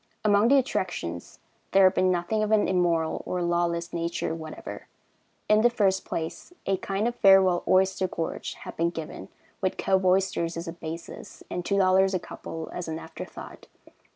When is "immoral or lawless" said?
2.67-3.93